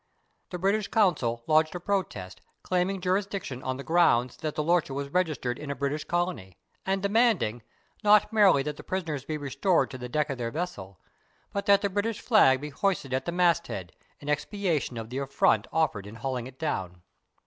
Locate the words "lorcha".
4.63-4.95